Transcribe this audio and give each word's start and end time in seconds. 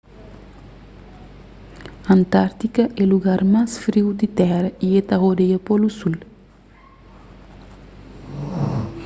antárktida 2.15 2.83
é 3.01 3.03
lugar 3.13 3.41
más 3.53 3.71
friu 3.85 4.07
di 4.19 4.27
tera 4.39 4.67
y 4.87 4.89
ta 5.07 5.15
rodeia 5.23 5.59
polu 5.67 5.89
sul 5.99 6.17